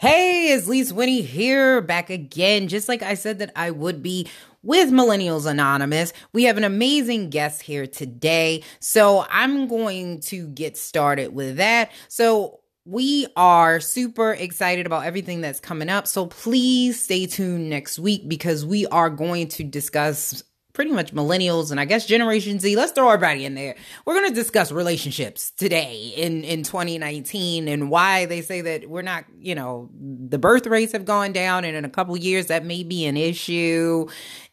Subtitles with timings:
[0.00, 4.26] Hey, it's Lise Winnie here, back again, just like I said that I would be
[4.62, 6.14] with Millennials Anonymous.
[6.32, 11.90] We have an amazing guest here today, so I'm going to get started with that.
[12.08, 16.06] So, we are super excited about everything that's coming up.
[16.06, 20.42] So please stay tuned next week because we are going to discuss
[20.72, 22.76] pretty much millennials and I guess Generation Z.
[22.76, 23.74] Let's throw everybody in there.
[24.04, 29.02] We're going to discuss relationships today in in 2019 and why they say that we're
[29.02, 32.64] not, you know, the birth rates have gone down and in a couple years that
[32.64, 34.06] may be an issue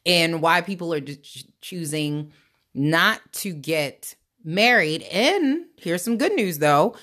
[0.05, 1.01] and why people are
[1.61, 2.31] choosing
[2.73, 5.03] not to get married.
[5.03, 6.95] And here's some good news though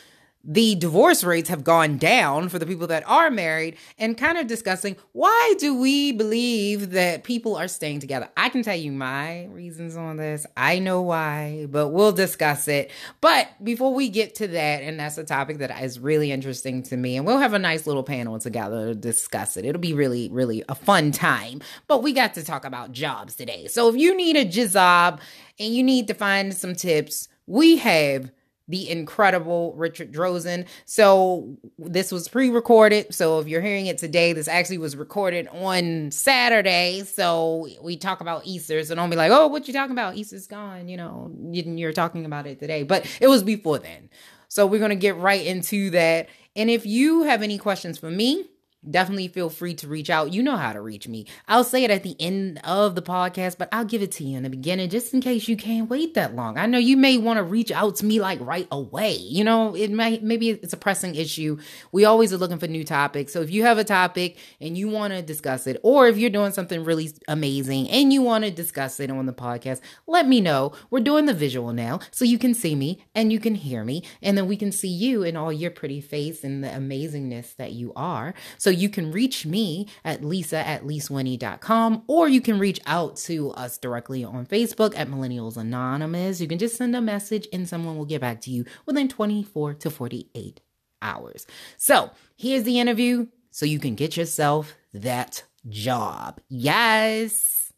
[0.47, 4.47] the divorce rates have gone down for the people that are married and kind of
[4.47, 8.29] discussing why do we believe that people are staying together?
[8.37, 10.47] I can tell you my reasons on this.
[10.57, 12.91] I know why but we'll discuss it.
[13.21, 16.97] But before we get to that and that's a topic that is really interesting to
[16.97, 19.65] me and we'll have a nice little panel together to discuss it.
[19.65, 21.63] It'll be really really a fun time.
[21.87, 23.67] But we got to talk about jobs today.
[23.69, 25.21] So if you need a job
[25.59, 28.31] and you need to find some tips we have
[28.69, 30.67] the incredible Richard Drozen.
[30.85, 33.15] So this was pre-recorded.
[33.15, 37.03] So if you're hearing it today, this actually was recorded on Saturday.
[37.03, 38.83] So we talk about Easter.
[38.85, 40.17] So don't be like, oh, what you talking about?
[40.17, 40.89] Easter's gone.
[40.89, 44.09] You know, you're talking about it today, but it was before then.
[44.49, 46.29] So we're gonna get right into that.
[46.57, 48.49] And if you have any questions for me,
[48.91, 50.33] definitely feel free to reach out.
[50.33, 51.27] You know how to reach me.
[51.49, 54.37] I'll say it at the end of the podcast, but I'll give it to you
[54.37, 56.59] in the beginning just in case you can't wait that long.
[56.59, 59.15] I know you may want to reach out to me like right away.
[59.15, 61.59] You know, it might maybe it's a pressing issue.
[61.93, 63.33] We always are looking for new topics.
[63.33, 66.31] So if you have a topic and you want to discuss it or if you're
[66.31, 70.41] doing something really amazing and you want to discuss it on the podcast, let me
[70.41, 70.73] know.
[70.91, 74.03] We're doing the visual now so you can see me and you can hear me
[74.23, 77.73] and then we can see you in all your pretty face and the amazingness that
[77.73, 78.35] you are.
[78.59, 83.51] So you can reach me at lisa at lisewinnie.com or you can reach out to
[83.53, 86.41] us directly on Facebook at Millennials Anonymous.
[86.41, 89.75] You can just send a message and someone will get back to you within 24
[89.75, 90.61] to 48
[91.03, 91.47] hours.
[91.77, 96.41] So here's the interview so you can get yourself that job.
[96.49, 97.73] Yes.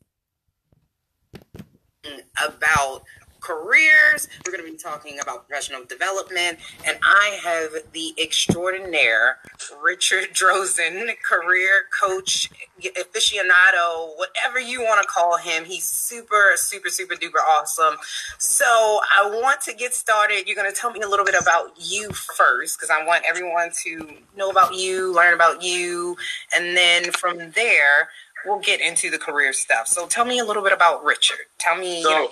[2.43, 3.03] About
[3.47, 4.29] careers.
[4.45, 6.59] We're going to be talking about professional development.
[6.87, 9.39] And I have the extraordinaire
[9.83, 15.65] Richard Drozen, career coach, aficionado, whatever you want to call him.
[15.65, 17.97] He's super, super, super duper awesome.
[18.39, 20.45] So I want to get started.
[20.47, 23.71] You're going to tell me a little bit about you first, because I want everyone
[23.85, 26.17] to know about you, learn about you.
[26.55, 28.09] And then from there,
[28.45, 29.89] we'll get into the career stuff.
[29.89, 31.47] So tell me a little bit about Richard.
[31.59, 32.29] Tell me, so, you know,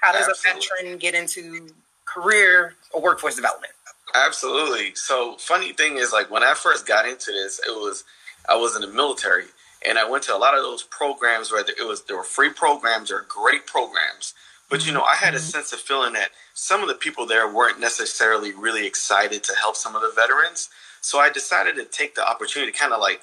[0.00, 0.50] how does Absolutely.
[0.50, 3.72] a veteran get into career or workforce development?
[4.14, 4.94] Absolutely.
[4.94, 8.04] So funny thing is like when I first got into this, it was
[8.48, 9.44] I was in the military
[9.86, 12.50] and I went to a lot of those programs where it was there were free
[12.50, 14.34] programs or great programs.
[14.70, 15.46] But you know, I had a mm-hmm.
[15.46, 19.76] sense of feeling that some of the people there weren't necessarily really excited to help
[19.76, 20.68] some of the veterans.
[21.00, 23.20] So I decided to take the opportunity to kind of like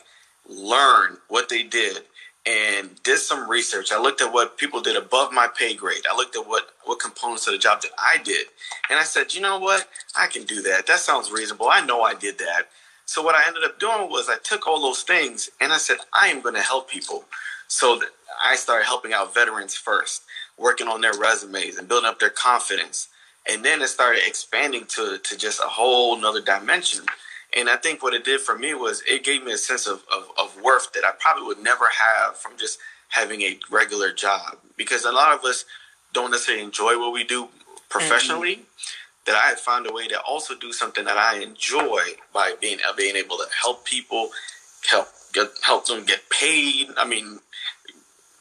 [0.48, 2.04] learn what they did
[2.48, 3.92] and did some research.
[3.92, 6.04] I looked at what people did above my pay grade.
[6.12, 8.48] I looked at what what components of the job that I did,
[8.90, 10.88] and I said, you know what, I can do that.
[10.88, 11.68] That sounds reasonable.
[11.70, 12.64] I know I did that.
[13.06, 15.98] So what I ended up doing was I took all those things and I said,
[16.14, 17.26] I am going to help people.
[17.68, 18.02] So
[18.44, 20.24] I started helping out veterans first,
[20.58, 23.10] working on their resumes and building up their confidence.
[23.50, 27.06] And then it started expanding to, to just a whole nother dimension
[27.56, 30.04] and I think what it did for me was it gave me a sense of,
[30.14, 32.80] of, of worth that I probably would never have from just
[33.10, 34.58] having a regular job.
[34.76, 35.64] Because a lot of us
[36.14, 37.48] don't necessarily enjoy what we do
[37.90, 38.56] professionally.
[38.56, 38.62] Mm-hmm.
[39.26, 42.02] That I had found a way to also do something that I enjoy
[42.32, 44.30] by being being able to help people,
[44.88, 46.90] help get help them get paid.
[46.96, 47.40] I mean,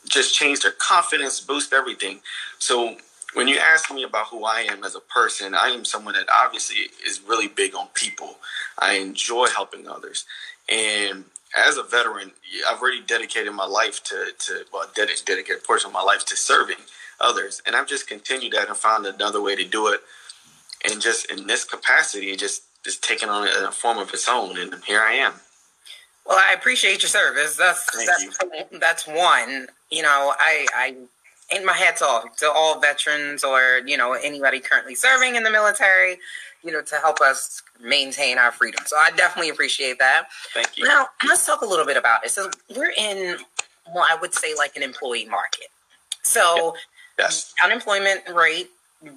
[0.06, 2.20] just change their confidence, boost everything.
[2.58, 2.96] So
[3.34, 6.28] when you ask me about who I am as a person, I am someone that
[6.32, 8.36] obviously is really big on people.
[8.78, 10.24] I enjoy helping others.
[10.68, 11.24] And
[11.56, 12.32] as a veteran,
[12.68, 16.76] I've already dedicated my life to, to well, dedicated portion of my life to serving
[17.20, 17.62] others.
[17.66, 20.00] And I've just continued that and found another way to do it.
[20.90, 24.58] And just in this capacity, it just is taking on a, form of its own.
[24.58, 25.34] And here I am.
[26.26, 27.56] Well, I appreciate your service.
[27.56, 28.22] That's Thank that's
[28.72, 28.78] you.
[28.78, 29.68] that's one.
[29.90, 30.96] You know, I I
[31.52, 35.50] and my hats off to all veterans or you know anybody currently serving in the
[35.50, 36.18] military
[36.62, 38.84] you know to help us maintain our freedom.
[38.86, 40.28] So i definitely appreciate that.
[40.52, 40.84] Thank you.
[40.84, 42.30] Now let's talk a little bit about it.
[42.30, 43.36] So we're in
[43.94, 45.68] well i would say like an employee market.
[46.22, 46.74] So
[47.18, 47.54] yes.
[47.62, 48.70] unemployment rate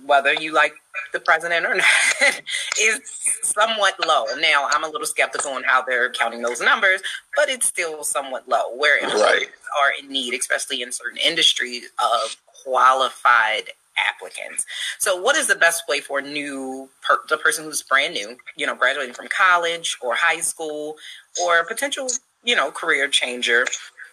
[0.06, 0.74] whether you like
[1.14, 1.76] the president or
[2.22, 2.42] not,
[2.80, 3.02] is
[3.44, 4.26] somewhat low.
[4.40, 7.02] Now, I'm a little skeptical on how they're counting those numbers,
[7.36, 8.76] but it's still somewhat low.
[8.76, 9.48] Where right.
[9.80, 14.66] are in need, especially in certain industries, of qualified applicants.
[15.00, 18.38] So, what is the best way for a new per- the person who's brand new,
[18.56, 20.96] you know, graduating from college or high school,
[21.42, 22.08] or a potential,
[22.44, 23.66] you know, career changer,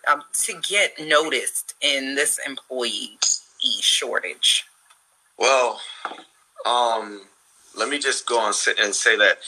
[0.06, 3.18] um, to get noticed in this employee
[3.80, 4.66] shortage?
[5.38, 5.80] Well,
[6.66, 7.22] um,
[7.76, 9.38] let me just go on and say that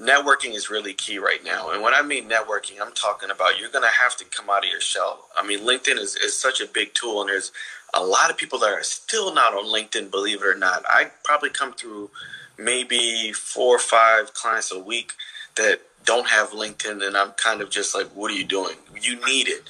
[0.00, 1.70] networking is really key right now.
[1.70, 4.64] And when I mean networking, I'm talking about you're going to have to come out
[4.64, 5.28] of your shell.
[5.36, 7.52] I mean, LinkedIn is, is such a big tool, and there's
[7.94, 10.84] a lot of people that are still not on LinkedIn, believe it or not.
[10.88, 12.10] I probably come through
[12.58, 15.12] maybe four or five clients a week
[15.56, 18.76] that don't have LinkedIn, and I'm kind of just like, what are you doing?
[19.00, 19.64] You need it.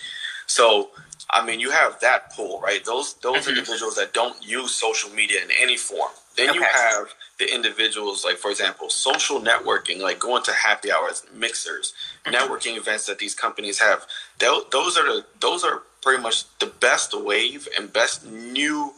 [0.46, 0.90] So,
[1.30, 2.84] I mean, you have that pool, right?
[2.84, 3.50] Those those mm-hmm.
[3.50, 6.10] individuals that don't use social media in any form.
[6.36, 6.58] Then okay.
[6.58, 11.92] you have the individuals, like for example, social networking, like going to happy hours, mixers,
[12.24, 12.34] mm-hmm.
[12.34, 14.06] networking events that these companies have.
[14.38, 18.94] Those are the those are pretty much the best wave and best new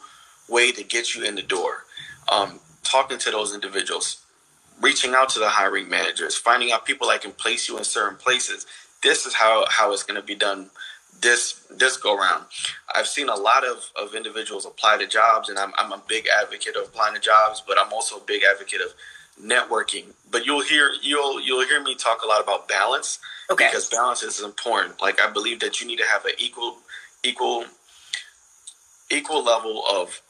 [0.49, 1.85] way to get you in the door.
[2.31, 4.23] Um, talking to those individuals,
[4.81, 8.17] reaching out to the hiring managers, finding out people that can place you in certain
[8.17, 8.67] places.
[9.03, 10.71] This is how, how it's going to be done
[11.21, 12.45] this this go round.
[12.95, 16.27] I've seen a lot of, of individuals apply to jobs, and I'm, I'm a big
[16.29, 18.95] advocate of applying to jobs, but I'm also a big advocate of
[19.43, 20.07] networking.
[20.31, 23.19] But you'll hear you'll you'll hear me talk a lot about balance
[23.51, 23.67] okay.
[23.67, 25.01] because balance is important.
[25.01, 26.79] Like I believe that you need to have an equal
[27.23, 27.65] equal
[29.11, 30.21] equal level of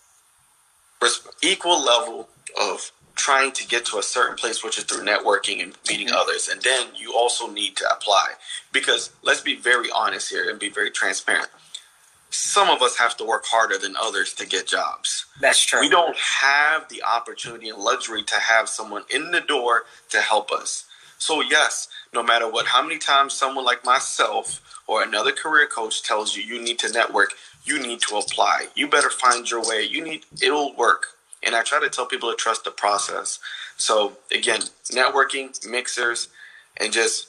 [1.42, 2.28] equal level
[2.60, 6.16] of trying to get to a certain place which is through networking and meeting mm-hmm.
[6.16, 8.32] others and then you also need to apply
[8.72, 11.48] because let's be very honest here and be very transparent
[12.32, 15.88] some of us have to work harder than others to get jobs that's true we
[15.88, 20.86] don't have the opportunity and luxury to have someone in the door to help us
[21.18, 24.60] so yes no matter what how many times someone like myself
[24.90, 27.34] or another career coach tells you you need to network,
[27.64, 28.66] you need to apply.
[28.74, 29.84] You better find your way.
[29.88, 31.06] You need it'll work.
[31.42, 33.38] And I try to tell people to trust the process.
[33.76, 34.60] So again,
[34.90, 36.28] networking, mixers,
[36.76, 37.28] and just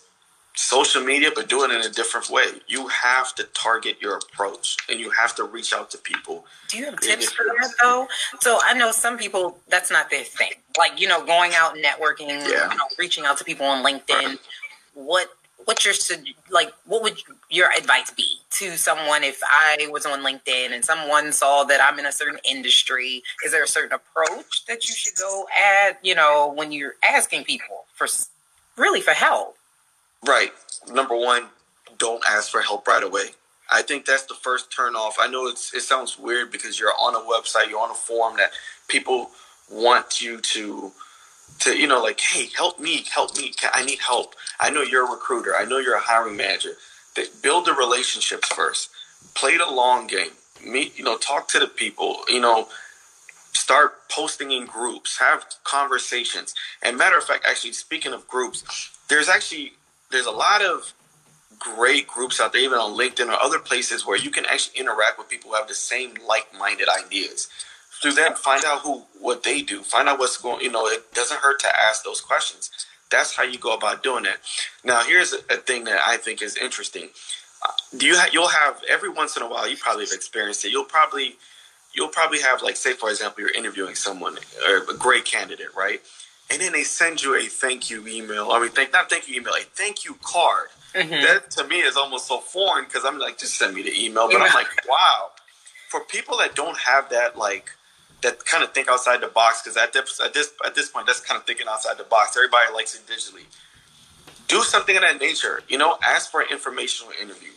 [0.53, 2.45] social media, but do it in a different way.
[2.67, 6.45] You have to target your approach and you have to reach out to people.
[6.67, 8.07] Do you have tips for that though?
[8.41, 10.51] So I know some people that's not their thing.
[10.77, 12.69] Like, you know, going out and networking, yeah.
[12.69, 14.09] you know, reaching out to people on LinkedIn.
[14.09, 14.39] Right.
[14.93, 15.29] What
[15.65, 15.93] what's your
[16.49, 21.31] like what would your advice be to someone if i was on linkedin and someone
[21.31, 23.23] saw that i'm in a certain industry?
[23.45, 27.43] Is there a certain approach that you should go at you know when you're asking
[27.45, 28.07] people for
[28.77, 29.55] really for help?
[30.25, 30.51] Right.
[30.91, 31.47] Number one
[31.97, 33.27] don't ask for help right away.
[33.71, 35.15] I think that's the first turn off.
[35.19, 38.37] I know it's it sounds weird because you're on a website you're on a forum
[38.37, 38.51] that
[38.87, 39.31] people
[39.71, 40.91] want you to
[41.59, 43.53] to you know like hey help me help me.
[43.73, 44.35] I need help.
[44.59, 45.55] I know you're a recruiter.
[45.55, 46.73] I know you're a hiring manager.
[47.41, 48.89] Build the relationships first.
[49.35, 50.31] Play the long game.
[50.65, 52.67] Meet you know talk to the people you know.
[53.53, 55.19] Start posting in groups.
[55.19, 56.55] Have conversations.
[56.81, 58.63] And matter of fact actually speaking of groups
[59.09, 59.73] there's actually
[60.11, 60.93] there's a lot of
[61.59, 65.17] great groups out there even on linkedin or other places where you can actually interact
[65.17, 67.49] with people who have the same like-minded ideas
[68.01, 70.61] through them, find out who what they do, find out what's going.
[70.61, 72.69] You know, it doesn't hurt to ask those questions.
[73.09, 74.37] That's how you go about doing it.
[74.83, 77.09] Now, here's a, thing that I think is interesting.
[77.63, 79.69] Uh, do you ha- you'll have every once in a while?
[79.69, 80.71] You probably have experienced it.
[80.71, 81.35] You'll probably
[81.93, 86.01] you'll probably have like say for example you're interviewing someone or a great candidate, right?
[86.49, 88.51] And then they send you a thank you email.
[88.51, 90.69] I mean, thank not thank you email, a thank you card.
[90.95, 91.11] Mm-hmm.
[91.11, 94.27] That to me is almost so foreign because I'm like, just send me the email.
[94.27, 95.29] But I'm like, wow.
[95.89, 97.69] For people that don't have that like
[98.21, 101.07] that kind of think outside the box because at this at this at this point
[101.07, 102.35] that's kind of thinking outside the box.
[102.37, 103.45] Everybody likes it digitally.
[104.47, 105.61] Do something of that nature.
[105.67, 107.49] You know, ask for an informational interview.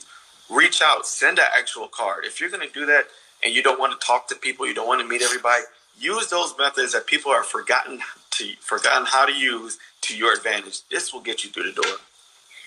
[0.50, 2.24] Reach out, send an actual card.
[2.24, 3.04] If you're going to do that
[3.42, 5.64] and you don't want to talk to people, you don't want to meet everybody,
[5.98, 8.00] use those methods that people are forgotten
[8.32, 10.86] to forgotten how to use to your advantage.
[10.88, 11.96] This will get you through the door.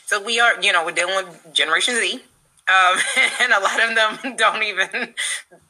[0.06, 2.22] So we are, you know, we're dealing with Generation Z.
[2.70, 3.00] Um,
[3.42, 5.14] and a lot of them don't even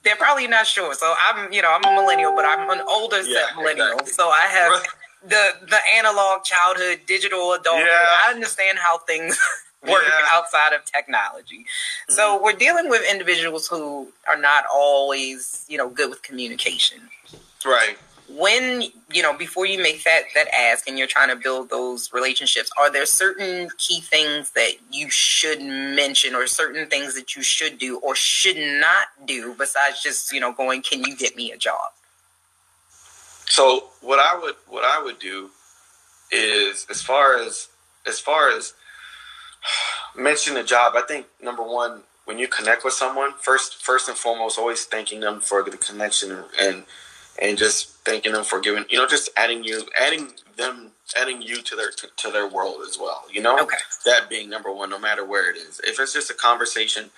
[0.04, 3.22] they're probably not sure so i'm you know i'm a millennial but i'm an older
[3.22, 4.13] yeah, set millennial exactly.
[4.13, 4.84] so i have
[5.22, 8.25] the the analog childhood digital adult yeah.
[8.25, 9.38] i understand how things
[9.88, 10.25] work yeah.
[10.32, 12.13] outside of technology mm-hmm.
[12.13, 17.00] so we're dealing with individuals who are not always you know good with communication
[17.63, 17.98] right
[18.29, 22.12] when you know before you make that that ask and you're trying to build those
[22.12, 27.41] relationships are there certain key things that you should mention or certain things that you
[27.41, 31.51] should do or should not do besides just you know going can you get me
[31.51, 31.91] a job?
[33.46, 35.50] So what I would what I would do
[36.31, 37.69] is as far as
[38.05, 38.74] as far as
[40.15, 44.17] mention a job, I think number one, when you connect with someone, first first and
[44.17, 46.84] foremost, always thanking them for the connection and
[47.41, 51.62] and just thanking them for giving you know just adding you adding them adding you
[51.62, 53.24] to their to, to their world as well.
[53.32, 53.77] You know, Okay.
[54.06, 55.82] that being number one, no matter where it is.
[55.84, 57.12] If it's just a conversation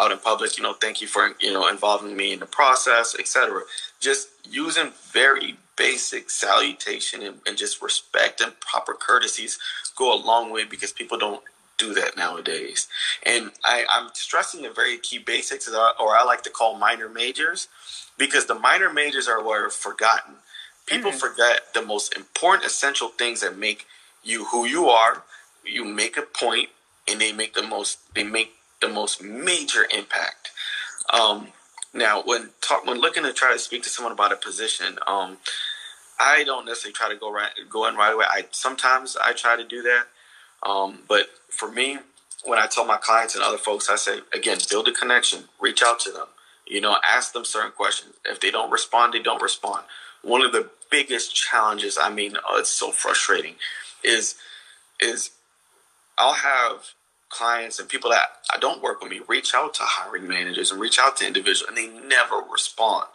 [0.00, 3.16] out in public, you know, thank you for you know involving me in the process,
[3.18, 3.62] etc.
[4.00, 9.58] Just using very basic salutation and, and just respect and proper courtesies
[9.96, 11.42] go a long way because people don't
[11.78, 12.88] do that nowadays.
[13.24, 17.68] And I, I'm stressing the very key basics, or I like to call minor majors,
[18.26, 20.36] because the minor majors are what are forgotten.
[20.86, 21.20] People Mhm.
[21.20, 23.86] forget the most important, essential things that make
[24.22, 25.24] you who you are.
[25.64, 26.70] You make a point,
[27.08, 27.98] and they make the most.
[28.14, 30.52] They make the most major impact.
[31.10, 31.52] Um,
[31.94, 35.38] now, when talk when looking to try to speak to someone about a position, um,
[36.20, 38.26] I don't necessarily try to go right go in right away.
[38.28, 40.08] I sometimes I try to do that,
[40.64, 41.98] um, but for me,
[42.44, 45.82] when I tell my clients and other folks, I say again, build a connection, reach
[45.82, 46.28] out to them.
[46.72, 48.14] You know, ask them certain questions.
[48.24, 49.84] If they don't respond, they don't respond.
[50.22, 53.56] One of the biggest challenges, I mean, oh, it's so frustrating,
[54.02, 54.36] is
[54.98, 55.30] is
[56.16, 56.92] I'll have
[57.28, 60.80] clients and people that I don't work with me reach out to hiring managers and
[60.80, 63.08] reach out to individuals, and they never respond.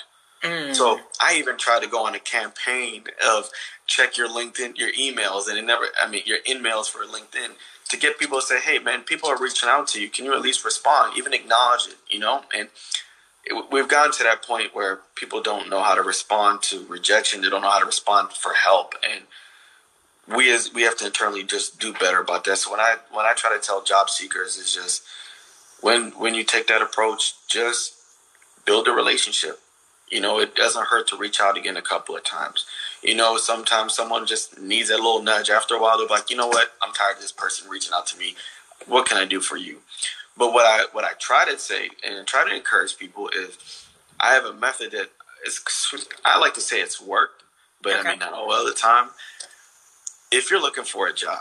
[0.43, 0.75] Mm.
[0.75, 3.49] So I even tried to go on a campaign of
[3.87, 5.85] check your LinkedIn, your emails, and it never.
[5.99, 7.53] I mean, your emails for LinkedIn
[7.89, 10.09] to get people to say, "Hey, man, people are reaching out to you.
[10.09, 11.17] Can you at least respond?
[11.17, 12.69] Even acknowledge it." You know, and
[13.49, 17.41] it, we've gotten to that point where people don't know how to respond to rejection.
[17.41, 19.23] They don't know how to respond for help, and
[20.35, 22.57] we as we have to internally just do better about that.
[22.57, 25.03] So when I when I try to tell job seekers, is just
[25.81, 27.93] when when you take that approach, just
[28.65, 29.59] build a relationship.
[30.09, 32.65] You know, it doesn't hurt to reach out again a couple of times.
[33.03, 35.49] You know, sometimes someone just needs a little nudge.
[35.49, 36.71] After a while, they're like, you know what?
[36.81, 38.35] I'm tired of this person reaching out to me.
[38.85, 39.79] What can I do for you?
[40.37, 43.57] But what I what I try to say and try to encourage people is,
[44.19, 45.09] I have a method that
[45.45, 45.59] is
[46.23, 47.43] I like to say it's worked,
[47.81, 49.09] but I mean not all the time.
[50.31, 51.39] If you're looking for a job,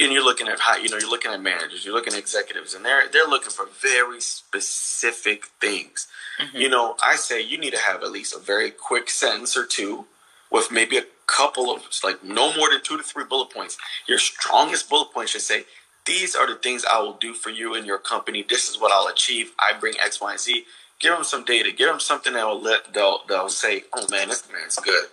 [0.00, 2.74] and you're looking at how you know you're looking at managers, you're looking at executives,
[2.74, 6.08] and they're they're looking for very specific things.
[6.40, 6.60] Mhm.
[6.60, 9.64] You know, I say you need to have at least a very quick sentence or
[9.64, 10.06] two
[10.50, 13.76] with maybe a couple of like no more than two to three bullet points.
[14.06, 15.64] Your strongest bullet point should say,
[16.06, 18.44] "These are the things I will do for you and your company.
[18.48, 19.52] This is what I'll achieve.
[19.58, 20.64] I bring X, Y, and Z."
[21.00, 21.70] Give them some data.
[21.72, 25.06] Give them something that will let they'll they'll say, "Oh man, this man's good."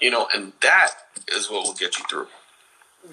[0.00, 0.90] You know, and that
[1.28, 2.26] is what will get you through.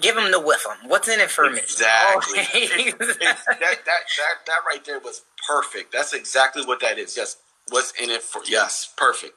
[0.00, 0.88] Give them the with them.
[0.88, 1.58] What's in it for me?
[1.58, 2.38] Exactly.
[2.54, 4.06] It's- it's- that, that, that,
[4.46, 5.92] that right there was perfect.
[5.92, 7.16] That's exactly what that is.
[7.16, 7.36] Yes.
[7.68, 8.42] What's in it for?
[8.46, 8.92] Yes.
[8.96, 9.34] Perfect.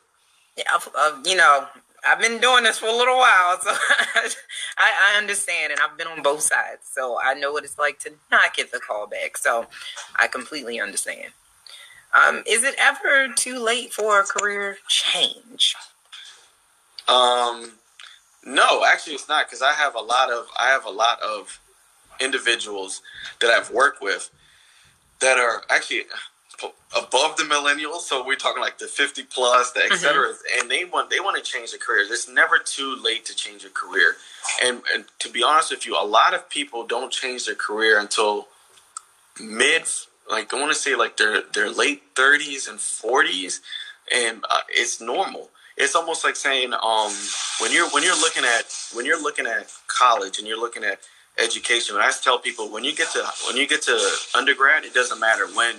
[0.58, 1.67] Yeah, I've- you know,
[2.06, 4.32] I've been doing this for a little while, so I,
[4.78, 8.12] I understand, and I've been on both sides, so I know what it's like to
[8.32, 9.38] not get the call back.
[9.38, 9.66] So
[10.18, 11.32] I completely understand.
[12.14, 15.76] Um, is it ever too late for a career change?
[17.08, 17.74] Um,
[18.46, 21.60] no, actually, it's not because I have a lot of I have a lot of
[22.20, 23.02] individuals
[23.42, 24.30] that I've worked with
[25.20, 26.04] that are actually
[26.96, 28.02] above the millennials.
[28.02, 31.36] So we're talking like the fifty plus, the et cetera, and they want they want
[31.38, 32.10] to change their careers.
[32.12, 34.16] It's never too late to change your career.
[34.64, 38.00] And and to be honest with you, a lot of people don't change their career
[38.00, 38.48] until
[39.40, 39.84] mid,
[40.30, 43.62] like I want to say like their their late thirties and forties,
[44.14, 45.50] and uh, it's normal.
[45.78, 47.12] It's almost like saying um,
[47.60, 51.00] when you're when you're looking at when you're looking at college and you're looking at
[51.38, 51.96] education.
[51.96, 54.00] When I tell people when you get to when you get to
[54.36, 55.76] undergrad, it doesn't matter when.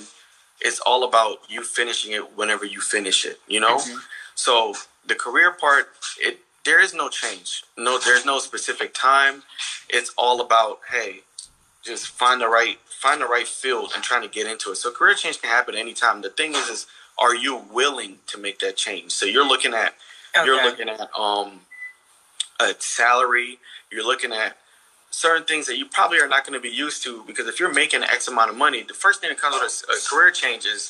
[0.61, 3.41] It's all about you finishing it whenever you finish it.
[3.47, 3.79] You know.
[3.79, 4.03] Mhm.
[4.35, 7.63] So the career part, it there is no change.
[7.77, 9.45] No, there's no specific time.
[9.89, 11.23] It's all about hey,
[11.83, 14.77] just find the right find the right field and trying to get into it.
[14.77, 16.23] So career change can happen anytime.
[16.23, 16.87] The thing is, is
[17.19, 19.13] are you willing to make that change?
[19.13, 19.95] So you're looking at
[20.47, 21.61] you're looking at um
[22.59, 23.59] a salary.
[23.91, 24.57] You're looking at
[25.17, 27.73] certain things that you probably are not going to be used to because if you're
[27.73, 30.67] making X amount of money, the first thing that comes with a, a career change
[30.67, 30.89] is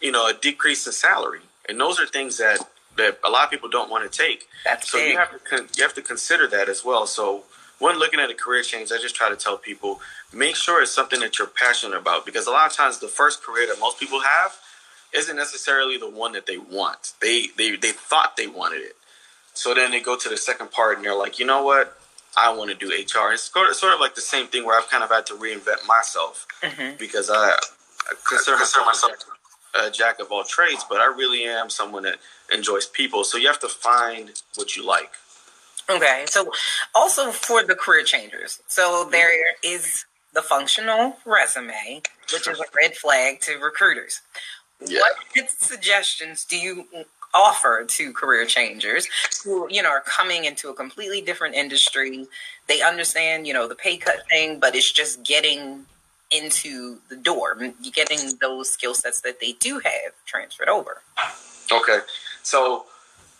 [0.00, 2.58] you know a decrease in salary, and those are things that
[2.96, 4.48] that a lot of people don't want to take.
[4.64, 5.12] That's So big.
[5.12, 7.06] you have to con- you have to consider that as well.
[7.06, 7.44] So
[7.78, 10.00] when looking at a career change, I just try to tell people
[10.32, 13.42] make sure it's something that you're passionate about because a lot of times the first
[13.42, 14.56] career that most people have
[15.12, 17.12] isn't necessarily the one that they want.
[17.20, 18.96] They they they thought they wanted it.
[19.52, 21.97] So then they go to the second part and they're like, you know what?
[22.36, 23.32] I want to do HR.
[23.32, 25.34] It's sort of, sort of like the same thing where I've kind of had to
[25.34, 26.98] reinvent myself Mhm.
[26.98, 29.14] because I, I consider myself a
[29.74, 32.18] a jack of all trades, but I really am someone that
[32.52, 33.22] enjoys people.
[33.22, 35.10] So you have to find what you like.
[35.90, 36.24] Okay.
[36.26, 36.52] So
[36.94, 38.60] also for the career changers.
[38.66, 39.30] So there
[39.62, 44.22] is the functional resume, which is a red flag to recruiters.
[44.80, 45.00] Yeah.
[45.34, 46.88] What suggestions do you
[47.38, 49.06] offer to career changers
[49.44, 52.26] who you know are coming into a completely different industry
[52.66, 55.84] they understand you know the pay cut thing but it's just getting
[56.30, 57.56] into the door
[57.92, 61.00] getting those skill sets that they do have transferred over
[61.70, 62.00] okay
[62.42, 62.84] so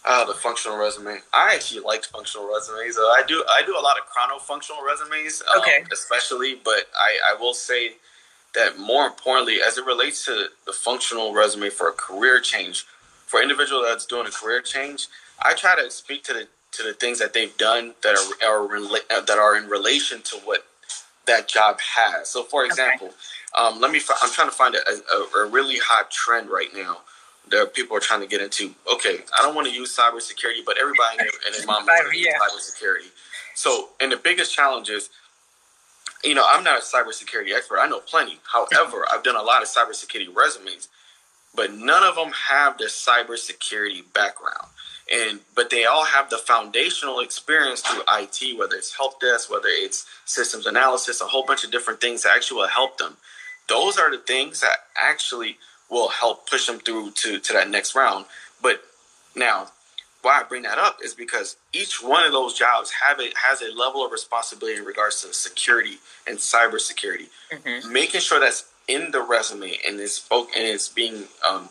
[0.04, 1.18] uh, the functional resume.
[1.34, 2.96] I actually like functional resumes.
[2.96, 3.44] Uh, I do.
[3.50, 5.84] I do a lot of chrono functional resumes, um, okay.
[5.92, 6.54] especially.
[6.64, 7.96] But I, I will say
[8.54, 12.86] that more importantly, as it relates to the functional resume for a career change,
[13.28, 15.06] for individual that's doing a career change,
[15.40, 18.68] I try to speak to the to the things that they've done that are, are
[18.68, 20.66] rela- that are in relation to what
[21.26, 22.28] that job has.
[22.28, 23.16] So, for example, okay.
[23.56, 24.00] um, let me.
[24.22, 26.98] I'm trying to find a, a, a, really hot trend right now.
[27.50, 28.74] that people are trying to get into.
[28.92, 32.10] Okay, I don't want to use cybersecurity, but everybody in their, in their mom wants
[32.10, 32.34] to use
[32.82, 33.10] cybersecurity.
[33.54, 35.10] So, and the biggest challenge is,
[36.24, 37.78] you know, I'm not a cybersecurity expert.
[37.78, 38.38] I know plenty.
[38.52, 40.88] However, I've done a lot of cybersecurity resumes
[41.58, 44.68] but none of them have the cybersecurity background.
[45.12, 49.66] And but they all have the foundational experience through IT, whether it's help desk, whether
[49.66, 53.16] it's systems analysis, a whole bunch of different things that actually will help them.
[53.68, 55.56] Those are the things that actually
[55.90, 58.26] will help push them through to, to that next round.
[58.62, 58.80] But
[59.34, 59.68] now,
[60.22, 63.62] why I bring that up is because each one of those jobs have it has
[63.62, 67.30] a level of responsibility in regards to security and cybersecurity.
[67.50, 67.92] Mm-hmm.
[67.92, 71.68] Making sure that's in the resume and is spoke and it's being um,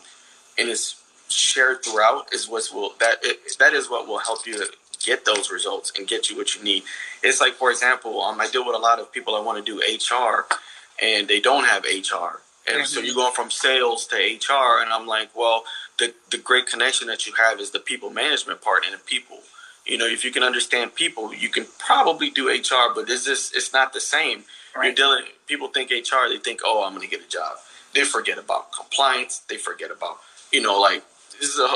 [0.58, 0.94] and is
[1.28, 4.64] shared throughout is what will that it, that is what will help you
[5.04, 6.82] get those results and get you what you need.
[7.22, 9.72] It's like for example, um, I deal with a lot of people that want to
[9.72, 10.46] do HR
[11.02, 12.40] and they don't have HR.
[12.66, 12.84] And mm-hmm.
[12.84, 15.64] so you're going from sales to HR, and I'm like, well,
[15.98, 19.38] the the great connection that you have is the people management part and the people.
[19.88, 23.56] You know, if you can understand people, you can probably do HR, but it's just
[23.56, 24.44] it's not the same.
[24.76, 24.86] Right.
[24.86, 25.24] You're dealing.
[25.46, 26.28] People think HR.
[26.28, 27.56] They think, oh, I'm going to get a job.
[27.94, 29.38] They forget about compliance.
[29.48, 30.18] They forget about
[30.52, 31.02] you know like
[31.40, 31.68] this is a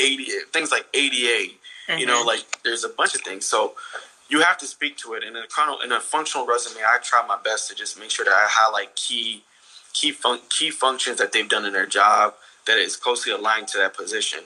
[0.00, 1.54] eighty things like ADA.
[1.88, 1.98] Mm-hmm.
[1.98, 2.28] You know, mm-hmm.
[2.28, 3.46] like there's a bunch of things.
[3.46, 3.74] So
[4.28, 5.24] you have to speak to it.
[5.24, 8.32] in a in a functional resume, I try my best to just make sure that
[8.32, 9.42] I highlight key
[9.92, 12.34] key fun- key functions that they've done in their job
[12.66, 14.40] that is closely aligned to that position.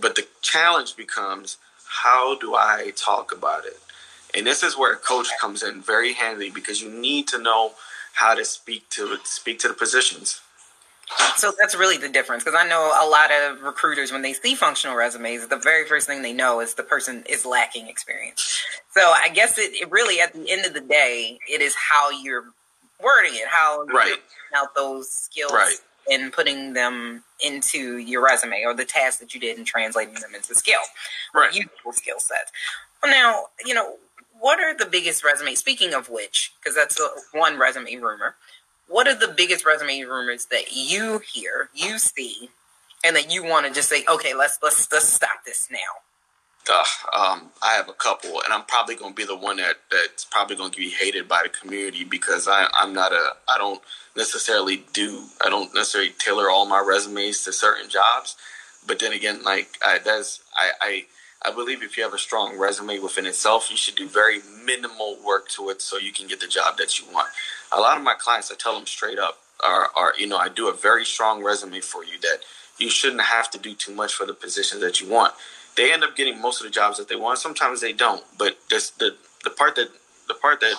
[0.00, 1.58] But the challenge becomes
[2.02, 3.78] how do I talk about it?
[4.34, 7.72] And this is where a coach comes in very handy because you need to know
[8.14, 10.40] how to speak to speak to the positions.
[11.36, 14.56] So that's really the difference because I know a lot of recruiters when they see
[14.56, 18.60] functional resumes, the very first thing they know is the person is lacking experience.
[18.90, 22.10] So I guess it, it really at the end of the day, it is how
[22.10, 22.46] you're
[23.00, 24.16] wording it, how right.
[24.56, 25.76] out those skills right.
[26.10, 30.34] And putting them into your resume or the task that you did and translating them
[30.34, 30.80] into skill,
[31.34, 31.54] right?
[31.54, 32.52] Useful skill sets.
[33.04, 33.96] Now, you know,
[34.38, 35.54] what are the biggest resume?
[35.54, 38.36] Speaking of which, because that's a, one resume rumor.
[38.88, 42.50] What are the biggest resume rumors that you hear, you see,
[43.04, 45.78] and that you want to just say, okay, let's let's let's stop this now?
[46.70, 50.24] Um, I have a couple, and I'm probably going to be the one that that's
[50.24, 53.80] probably going to be hated by the community because I, I'm not a I don't
[54.16, 58.36] necessarily do I don't necessarily tailor all my resumes to certain jobs,
[58.86, 61.06] but then again, like I, that's I, I
[61.44, 65.18] I believe if you have a strong resume within itself, you should do very minimal
[65.24, 67.28] work to it so you can get the job that you want.
[67.72, 70.48] A lot of my clients, I tell them straight up, are, are you know, I
[70.48, 72.38] do a very strong resume for you that
[72.78, 75.34] you shouldn't have to do too much for the positions that you want.
[75.76, 77.38] They end up getting most of the jobs that they want.
[77.38, 79.88] Sometimes they don't, but this, the the part that
[80.28, 80.74] the part that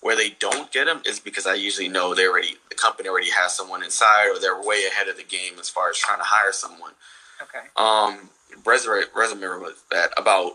[0.00, 3.30] where they don't get them is because I usually know they already the company already
[3.30, 6.24] has someone inside or they're way ahead of the game as far as trying to
[6.24, 6.92] hire someone.
[7.40, 7.66] Okay.
[7.76, 8.30] Um,
[8.64, 10.54] resume resume was that about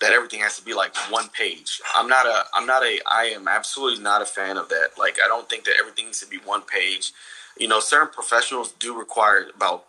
[0.00, 1.80] that everything has to be like one page.
[1.96, 4.90] I'm not a I'm not a I am absolutely not a fan of that.
[4.98, 7.12] Like I don't think that everything needs to be one page.
[7.58, 9.84] You know, certain professionals do require about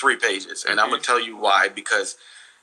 [0.00, 0.84] three pages, and mm-hmm.
[0.84, 2.16] I'm gonna tell you why because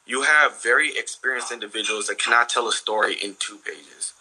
[0.06, 4.14] you have very experienced individuals that cannot tell a story in two pages,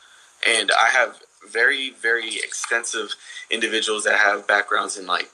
[0.47, 3.15] and I have very very extensive
[3.51, 5.31] individuals that have backgrounds in like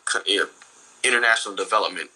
[1.05, 2.11] international development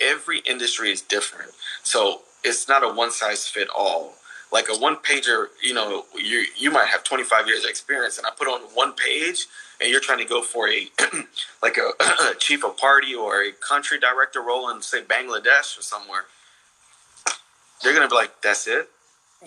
[0.00, 1.52] every industry is different.
[1.82, 4.14] So it's not a one size fit all.
[4.52, 8.26] Like a one pager, you know, you you might have 25 years of experience, and
[8.26, 9.46] I put on one page,
[9.80, 10.88] and you're trying to go for a
[11.62, 11.90] like a,
[12.30, 16.24] a chief of party or a country director role in say Bangladesh or somewhere.
[17.82, 18.90] They're gonna be like, "That's it."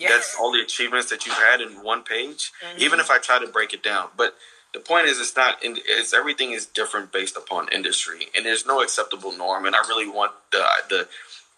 [0.00, 2.50] That's all the achievements that you've had in one page.
[2.60, 2.82] Mm-hmm.
[2.82, 4.34] Even if I try to break it down, but
[4.74, 8.82] the point is it's not it's everything is different based upon industry and there's no
[8.82, 11.08] acceptable norm and i really want the the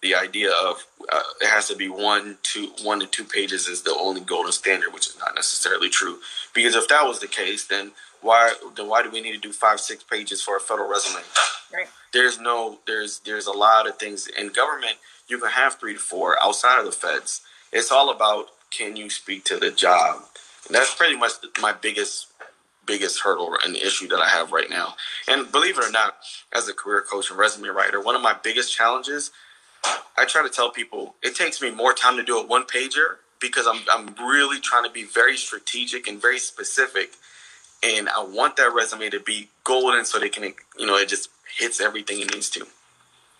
[0.02, 3.82] the idea of uh, it has to be one two one to two pages is
[3.82, 6.18] the only golden standard which is not necessarily true
[6.54, 7.90] because if that was the case then
[8.26, 11.22] why then why do we need to do five six pages for a federal resume
[11.72, 11.86] right.
[12.12, 14.96] there's no there's there's a lot of things in government
[15.28, 17.40] you can have three to four outside of the feds
[17.72, 20.22] it's all about can you speak to the job
[20.66, 22.26] and that's pretty much my biggest
[22.86, 24.94] biggest hurdle and issue that I have right now.
[25.28, 26.18] And believe it or not,
[26.52, 29.32] as a career coach and resume writer, one of my biggest challenges,
[30.16, 33.16] I try to tell people it takes me more time to do a one pager
[33.40, 37.12] because I'm I'm really trying to be very strategic and very specific.
[37.86, 41.30] And I want that resume to be golden so they can you know, it just
[41.58, 42.66] hits everything it needs to.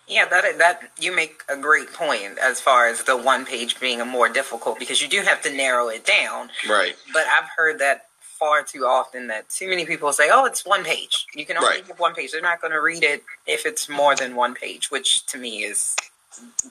[0.07, 3.99] Yeah, that that you make a great point as far as the one page being
[3.99, 6.49] a more difficult because you do have to narrow it down.
[6.67, 6.95] Right.
[7.11, 10.85] But I've heard that far too often that too many people say, "Oh, it's one
[10.85, 11.25] page.
[11.33, 11.87] You can only right.
[11.87, 14.89] give one page." They're not going to read it if it's more than one page,
[14.89, 15.93] which to me is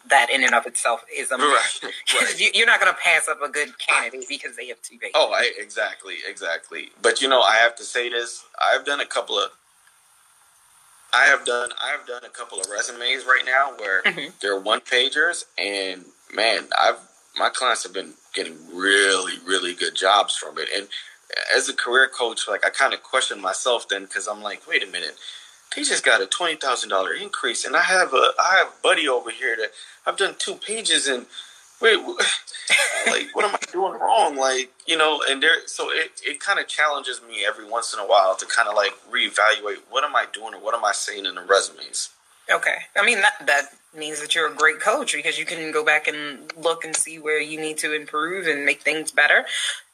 [0.08, 1.80] that in and of itself is a right.
[1.82, 2.50] right.
[2.54, 5.14] You're not going to pass up a good candidate because they have two pages.
[5.14, 6.90] Oh, I, exactly, exactly.
[7.02, 9.50] But you know, I have to say this: I've done a couple of.
[11.12, 14.30] I have done I have done a couple of resumes right now where mm-hmm.
[14.40, 16.98] they're one pagers, and man, I've
[17.38, 20.88] my clients have been getting really really good jobs from it, and
[21.54, 24.82] as a career coach, like I kind of question myself then because I'm like, wait
[24.82, 25.16] a minute,
[25.76, 28.82] they just got a twenty thousand dollar increase, and I have a I have a
[28.82, 29.72] buddy over here that
[30.06, 31.26] I've done two pages and
[31.80, 31.98] wait,
[33.06, 34.36] like what am I doing wrong?
[34.36, 38.00] Like you know, and there, so it it kind of challenges me every once in
[38.00, 40.92] a while to kind of like reevaluate what am I doing or what am I
[40.92, 42.10] saying in the resumes.
[42.50, 45.84] Okay, I mean that that means that you're a great coach because you can go
[45.84, 49.44] back and look and see where you need to improve and make things better.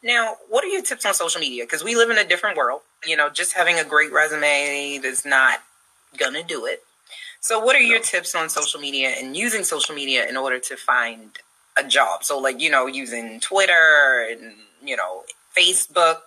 [0.02, 1.64] Now, what are your tips on social media?
[1.64, 2.82] Because we live in a different world.
[3.06, 5.60] You know, just having a great resume is not
[6.16, 6.82] gonna do it.
[7.40, 10.76] So, what are your tips on social media and using social media in order to
[10.76, 11.30] find
[11.76, 12.24] a job?
[12.24, 15.22] So, like you know, using Twitter and you know
[15.56, 16.20] Facebook,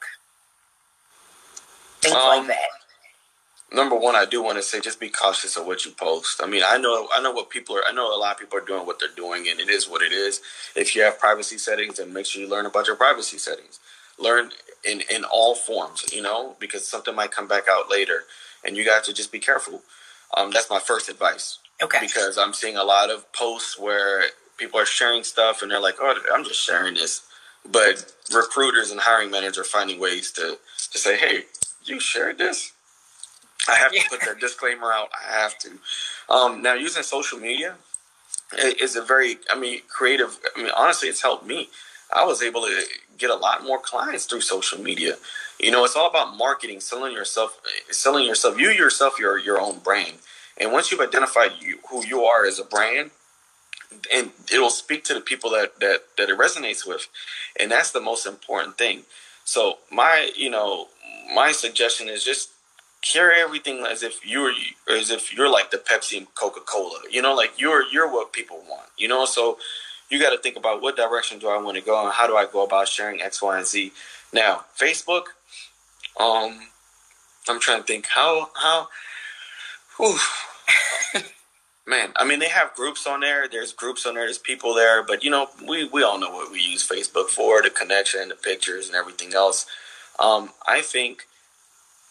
[2.01, 2.69] things um, like that
[3.75, 6.41] number one, I do want to say just be cautious of what you post.
[6.41, 7.83] I mean, I know I know what people are.
[7.87, 10.01] I know a lot of people are doing what they're doing, and it is what
[10.01, 10.41] it is.
[10.75, 13.79] If you have privacy settings, then make sure you learn about your privacy settings.
[14.17, 14.51] Learn
[14.83, 18.23] in in all forms, you know, because something might come back out later,
[18.65, 19.83] and you got to just be careful.
[20.35, 21.59] Um, that's my first advice.
[21.81, 21.99] Okay.
[22.01, 24.25] Because I'm seeing a lot of posts where
[24.57, 27.21] people are sharing stuff, and they're like, "Oh, I'm just sharing this,"
[27.69, 30.57] but recruiters and hiring managers are finding ways to
[30.91, 31.45] to say, "Hey,
[31.83, 32.71] you shared this."
[33.67, 35.09] I have to put that disclaimer out.
[35.13, 35.71] I have to.
[36.29, 37.75] Um, now, using social media
[38.79, 40.39] is a very, I mean, creative.
[40.55, 41.69] I mean, honestly, it's helped me.
[42.13, 42.83] I was able to
[43.17, 45.17] get a lot more clients through social media.
[45.59, 48.59] You know, it's all about marketing, selling yourself, selling yourself.
[48.59, 50.15] You yourself, your your own brand.
[50.57, 53.11] And once you've identified you, who you are as a brand,
[54.13, 57.07] and it'll speak to the people that that that it resonates with,
[57.59, 59.03] and that's the most important thing.
[59.43, 60.87] So my, you know,
[61.33, 62.49] my suggestion is just
[63.01, 64.51] carry everything as if you're
[64.89, 66.99] as if you're like the Pepsi and Coca Cola.
[67.09, 68.89] You know, like you're you're what people want.
[68.97, 69.57] You know, so
[70.09, 72.35] you got to think about what direction do I want to go and how do
[72.35, 73.91] I go about sharing X, Y, and Z.
[74.33, 75.23] Now, Facebook.
[76.19, 76.59] Um,
[77.47, 78.87] I'm trying to think how how.
[79.97, 80.17] Whew,
[81.87, 83.47] man, I mean, they have groups on there.
[83.47, 84.25] There's groups on there.
[84.25, 87.61] There's people there, but you know, we we all know what we use Facebook for:
[87.61, 89.65] the connection, the pictures, and everything else.
[90.19, 91.27] Um, I think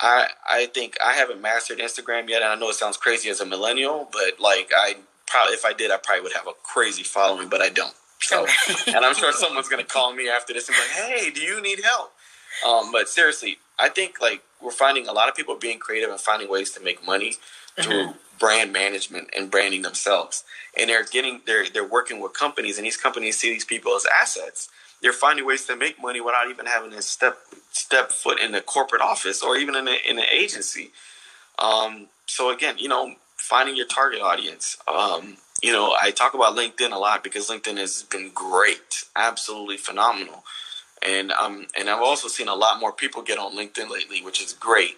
[0.00, 3.40] I I think I haven't mastered Instagram yet, and I know it sounds crazy as
[3.40, 7.02] a millennial, but like I probably if I did, I probably would have a crazy
[7.02, 7.94] following, but I don't.
[8.20, 8.46] So,
[8.86, 11.62] and I'm sure someone's gonna call me after this and be like, "Hey, do you
[11.62, 12.12] need help?"
[12.66, 16.20] Um, but seriously, I think like we're finding a lot of people being creative and
[16.20, 17.37] finding ways to make money
[17.80, 18.38] through mm-hmm.
[18.38, 20.44] brand management and branding themselves,
[20.78, 24.06] and they're getting they're they're working with companies, and these companies see these people as
[24.06, 24.68] assets
[25.04, 27.38] they're finding ways to make money without even having to step
[27.70, 30.92] step foot in the corporate office or even in in an agency.
[31.58, 34.78] Um, so again, you know, finding your target audience.
[34.88, 39.76] Um, you know, I talk about LinkedIn a lot because LinkedIn has been great, absolutely
[39.76, 40.44] phenomenal.
[41.04, 44.42] And um, and I've also seen a lot more people get on LinkedIn lately, which
[44.42, 44.96] is great.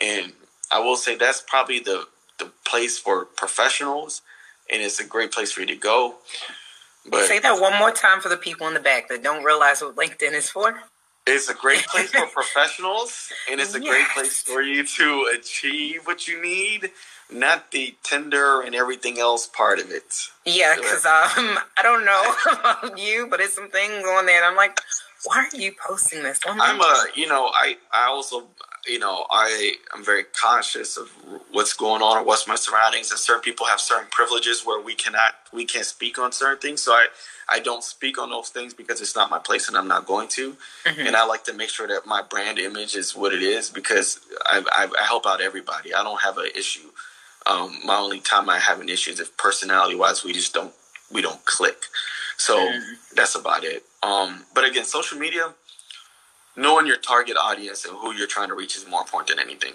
[0.00, 0.32] And
[0.70, 2.06] I will say that's probably the
[2.38, 4.22] the place for professionals,
[4.70, 6.16] and it's a great place for you to go.
[7.06, 9.82] But say that one more time for the people in the back that don't realize
[9.82, 10.82] what LinkedIn is for.
[11.26, 13.88] It's a great place for professionals, and it's a yes.
[13.88, 16.90] great place for you to achieve what you need,
[17.30, 20.28] not the Tinder and everything else part of it.
[20.44, 24.44] Yeah, because um, I don't know about you, but it's some things on there, and
[24.44, 24.80] I'm like,
[25.24, 26.40] why are you posting this?
[26.46, 28.48] I'm a, you know, I I also
[28.86, 31.08] you know, I am very conscious of
[31.52, 34.94] what's going on or what's my surroundings, and certain people have certain privileges where we
[34.94, 36.82] cannot, we can't speak on certain things.
[36.82, 37.06] So I,
[37.48, 40.28] I don't speak on those things because it's not my place, and I'm not going
[40.28, 40.56] to.
[40.84, 41.06] Mm-hmm.
[41.06, 44.20] And I like to make sure that my brand image is what it is because
[44.46, 45.94] I, I, I help out everybody.
[45.94, 46.90] I don't have an issue.
[47.46, 50.72] Um, my only time I have an issue is if personality wise we just don't
[51.10, 51.84] we don't click.
[52.36, 52.92] So mm-hmm.
[53.14, 53.84] that's about it.
[54.02, 55.52] Um, but again, social media
[56.56, 59.74] knowing your target audience and who you're trying to reach is more important than anything.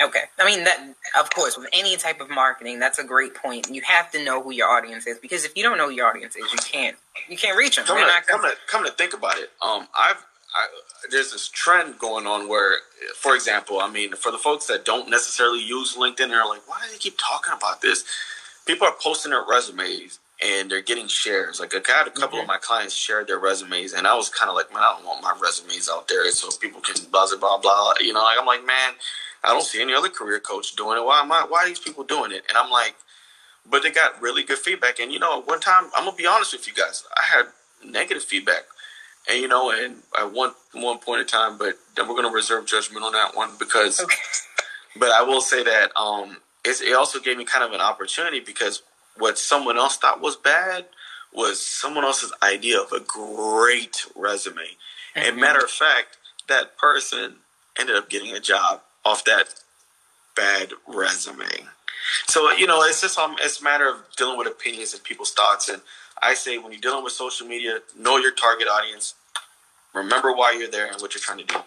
[0.00, 0.24] Okay.
[0.38, 3.68] I mean that of course with any type of marketing, that's a great point.
[3.70, 6.06] You have to know who your audience is because if you don't know who your
[6.06, 6.96] audience is, you can't
[7.28, 7.84] you can't reach them.
[7.84, 9.50] Come, to, come, to, come to think about it.
[9.62, 10.66] Um I've I,
[11.10, 12.76] there's this trend going on where,
[13.16, 16.78] for example, I mean, for the folks that don't necessarily use LinkedIn, they're like, why
[16.84, 18.04] do they keep talking about this?
[18.66, 21.60] People are posting their resumes and they're getting shares.
[21.60, 22.42] Like I had a couple mm-hmm.
[22.42, 25.06] of my clients shared their resumes, and I was kind of like, man, I don't
[25.06, 27.94] want my resumes out there so people can blah blah blah blah.
[28.00, 28.94] You know, like I'm like, man,
[29.44, 31.04] I don't see any other career coach doing it.
[31.04, 31.46] Why am I?
[31.48, 32.42] Why are these people doing it?
[32.48, 32.96] And I'm like,
[33.70, 34.98] but they got really good feedback.
[34.98, 37.46] And you know, one time I'm gonna be honest with you guys, I had
[37.84, 38.64] negative feedback.
[39.30, 42.66] And you know, and at one one point in time, but then we're gonna reserve
[42.66, 44.00] judgment on that one because.
[44.00, 44.16] Okay.
[44.94, 48.82] But I will say that um, it also gave me kind of an opportunity because
[49.18, 50.86] what someone else thought was bad
[51.32, 54.56] was someone else's idea of a great resume.
[54.56, 55.28] Mm-hmm.
[55.28, 57.36] And matter of fact, that person
[57.78, 59.54] ended up getting a job off that
[60.36, 61.66] bad resume.
[62.26, 65.32] So you know, it's just um, it's a matter of dealing with opinions and people's
[65.32, 65.68] thoughts.
[65.68, 65.82] And
[66.20, 69.14] I say, when you're dealing with social media, know your target audience.
[69.94, 71.60] Remember why you're there and what you're trying to do.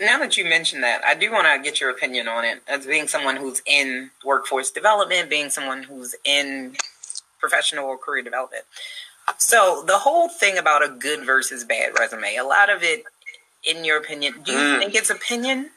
[0.00, 2.62] Now that you mentioned that, I do want to get your opinion on it.
[2.66, 6.76] As being someone who's in workforce development, being someone who's in
[7.38, 8.64] professional or career development.
[9.38, 13.04] So the whole thing about a good versus bad resume, a lot of it,
[13.64, 14.78] in your opinion, do you mm.
[14.78, 15.70] think it's opinion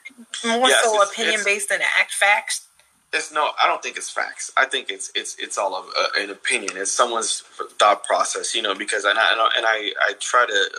[0.45, 2.67] more yes, so opinion based than act facts?
[3.11, 4.51] It's no, I don't think it's facts.
[4.57, 6.77] I think it's it's it's all of uh, an opinion.
[6.77, 7.41] It's someone's
[7.77, 8.73] thought process, you know.
[8.73, 10.69] Because I and I, and I I try to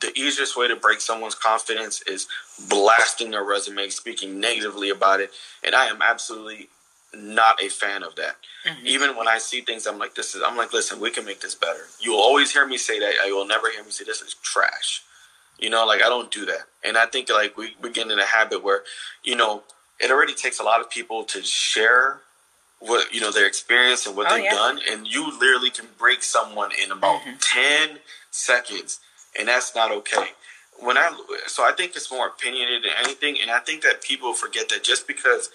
[0.00, 2.28] the easiest way to break someone's confidence is
[2.68, 5.30] blasting their resume, speaking negatively about it,
[5.64, 6.68] and I am absolutely
[7.14, 8.36] not a fan of that.
[8.66, 8.86] Mm-hmm.
[8.86, 10.42] Even when I see things, I'm like, this is.
[10.46, 11.80] I'm like, listen, we can make this better.
[12.00, 13.14] You will always hear me say that.
[13.24, 15.02] I will never hear me say this is trash.
[15.58, 18.18] You know, like I don't do that, and I think like we we get in
[18.18, 18.82] a habit where,
[19.24, 19.62] you know,
[19.98, 22.20] it already takes a lot of people to share
[22.80, 24.50] what you know their experience and what oh, they've yeah.
[24.50, 27.36] done, and you literally can break someone in about mm-hmm.
[27.40, 27.98] ten
[28.30, 29.00] seconds
[29.38, 30.28] and that's not okay.
[30.78, 31.10] When I
[31.46, 34.82] so I think it's more opinionated than anything, and I think that people forget that
[34.82, 35.50] just because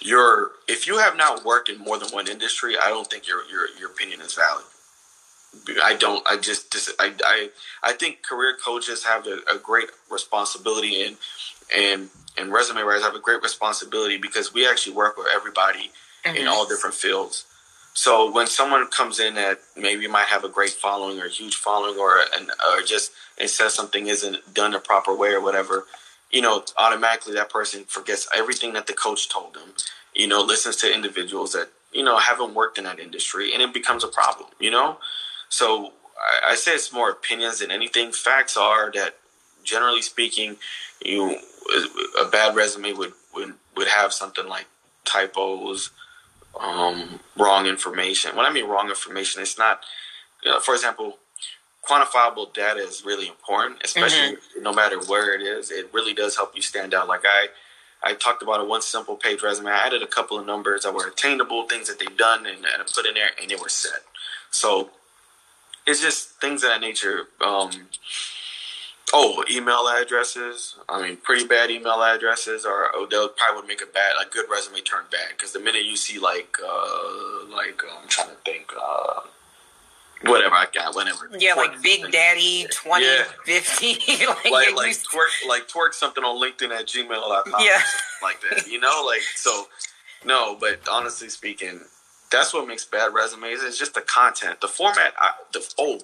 [0.00, 3.44] you're if you have not worked in more than one industry, I don't think your
[3.50, 4.64] your your opinion is valid.
[5.82, 6.26] I don't.
[6.28, 6.74] I just.
[6.98, 7.50] I, I.
[7.82, 11.16] I think career coaches have a, a great responsibility, and
[11.74, 15.90] and and resume writers have a great responsibility because we actually work with everybody
[16.24, 16.36] mm-hmm.
[16.36, 17.44] in all different fields.
[17.94, 21.54] So when someone comes in that maybe might have a great following or a huge
[21.54, 25.86] following or an, or just it says something isn't done the proper way or whatever,
[26.30, 29.74] you know, automatically that person forgets everything that the coach told them.
[30.12, 33.72] You know, listens to individuals that you know haven't worked in that industry, and it
[33.72, 34.48] becomes a problem.
[34.58, 34.98] You know,
[35.48, 38.10] so I, I say it's more opinions than anything.
[38.12, 39.16] Facts are that
[39.62, 40.56] generally speaking,
[41.04, 41.38] you
[42.20, 44.66] a bad resume would would would have something like
[45.04, 45.90] typos
[46.60, 48.36] um, wrong information.
[48.36, 49.80] When I mean wrong information, it's not,
[50.42, 51.18] you know, for example,
[51.88, 54.62] quantifiable data is really important, especially mm-hmm.
[54.62, 55.70] no matter where it is.
[55.70, 57.08] It really does help you stand out.
[57.08, 57.48] Like I,
[58.02, 59.70] I talked about a one simple page resume.
[59.70, 62.82] I added a couple of numbers that were attainable, things that they've done, and, and
[62.82, 64.00] I put in there, and they were set.
[64.50, 64.90] So
[65.86, 67.28] it's just things of that nature.
[67.44, 67.70] Um,
[69.16, 70.74] Oh, email addresses.
[70.88, 74.28] I mean, pretty bad email addresses, or oh, they'll probably would make a bad, a
[74.28, 75.28] good resume turn bad.
[75.30, 79.20] Because the minute you see like, uh, like uh, I'm trying to think, uh,
[80.24, 81.30] whatever I got, whatever.
[81.38, 83.22] Yeah, twerk, like Big Daddy twenty yeah.
[83.44, 83.94] fifty,
[84.26, 87.82] like like, like twerk, like twerk something on LinkedIn at gmail.com, yeah,
[88.20, 88.66] like that.
[88.66, 89.66] You know, like so.
[90.24, 91.82] No, but honestly speaking,
[92.32, 93.62] that's what makes bad resumes.
[93.62, 95.12] It's just the content, the format.
[95.20, 96.00] I, the oh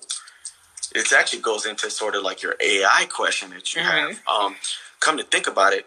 [0.94, 4.08] it actually goes into sort of like your AI question that you mm-hmm.
[4.08, 4.20] have.
[4.30, 4.56] Um,
[5.00, 5.86] come to think about it,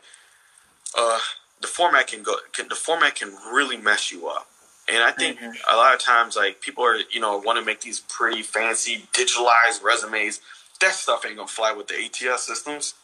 [0.97, 1.19] uh,
[1.61, 2.35] the format can go.
[2.51, 4.47] Can, the format can really mess you up.
[4.87, 5.51] And I think mm-hmm.
[5.71, 9.07] a lot of times, like people are, you know, want to make these pretty fancy
[9.13, 10.41] digitalized resumes.
[10.81, 12.95] That stuff ain't gonna fly with the ATS systems.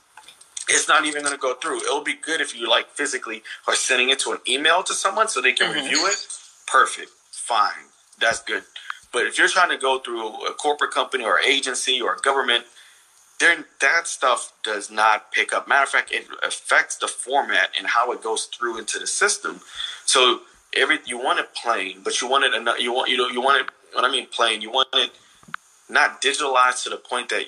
[0.68, 1.78] It's not even gonna go through.
[1.78, 5.30] It'll be good if you like physically are sending it to an email to someone
[5.30, 5.86] so they can mm-hmm.
[5.86, 6.28] review it.
[6.68, 7.88] Perfect, fine,
[8.20, 8.64] that's good.
[9.12, 12.66] But if you're trying to go through a corporate company or agency or government,
[13.40, 15.68] then that stuff does not pick up.
[15.68, 19.62] Matter of fact, it affects the format and how it goes through into the system.
[20.06, 20.42] So
[20.76, 22.80] every you want it plain, but you want it enough.
[22.80, 23.74] You want you know you want it.
[23.94, 25.12] What I mean plain, you want it
[25.90, 27.46] not digitalized to the point that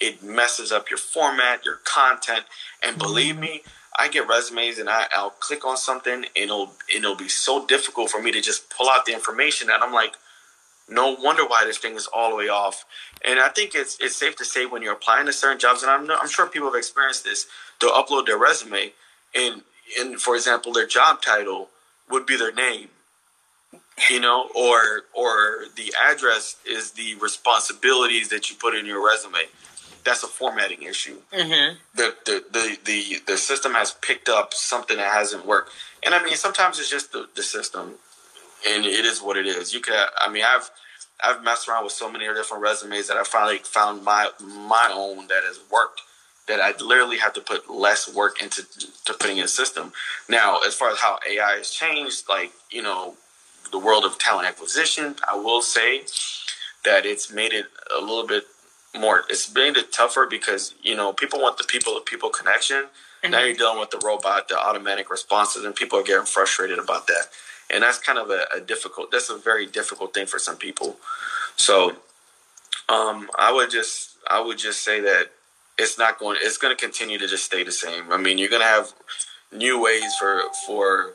[0.00, 2.44] it messes up your format, your content.
[2.82, 3.06] And mm-hmm.
[3.06, 3.62] believe me,
[3.96, 7.64] I get resumes and I, I'll click on something and it'll and it'll be so
[7.66, 10.16] difficult for me to just pull out the information that I'm like,
[10.88, 12.84] no wonder why this thing is all the way off.
[13.24, 15.90] And I think it's it's safe to say when you're applying to certain jobs, and
[15.90, 17.46] I'm I'm sure people have experienced this.
[17.80, 18.92] They'll upload their resume,
[19.34, 19.62] and
[19.98, 21.70] and for example, their job title
[22.10, 22.88] would be their name,
[24.10, 29.48] you know, or or the address is the responsibilities that you put in your resume.
[30.04, 31.22] That's a formatting issue.
[31.32, 31.76] Mm-hmm.
[31.94, 36.22] The, the, the the the system has picked up something that hasn't worked, and I
[36.22, 37.94] mean sometimes it's just the, the system,
[38.66, 39.74] and it is what it is.
[39.74, 40.70] You can I mean I've
[41.22, 45.28] I've messed around with so many different resumes that I finally found my my own
[45.28, 46.02] that has worked.
[46.46, 48.64] That I literally have to put less work into
[49.06, 49.92] to putting in a system.
[50.28, 53.14] Now, as far as how AI has changed, like you know,
[53.72, 56.02] the world of talent acquisition, I will say
[56.84, 58.44] that it's made it a little bit
[58.94, 59.24] more.
[59.30, 62.76] It's made it tougher because you know people want the people to people connection.
[63.22, 63.30] Mm-hmm.
[63.30, 67.06] Now you're dealing with the robot, the automatic responses, and people are getting frustrated about
[67.06, 67.28] that.
[67.74, 69.10] And that's kind of a, a difficult.
[69.10, 70.96] That's a very difficult thing for some people.
[71.56, 71.96] So,
[72.88, 75.30] um, I would just, I would just say that
[75.78, 76.38] it's not going.
[76.40, 78.12] It's going to continue to just stay the same.
[78.12, 78.92] I mean, you're going to have
[79.52, 81.14] new ways for for